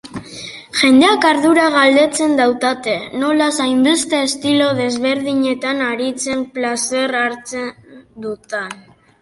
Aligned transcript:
Jendeak 0.77 1.25
ardura 1.31 1.65
galdetzen 1.75 2.33
dautate 2.39 2.95
nolaz 3.23 3.51
hainbeste 3.67 4.23
estilo 4.31 4.71
desberdinetan 4.81 5.85
aritzea 5.91 6.39
plazer 6.57 7.17
hartzen 7.25 7.73
dutan. 8.27 8.75